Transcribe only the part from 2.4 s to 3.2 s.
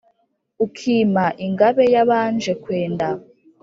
kwenda!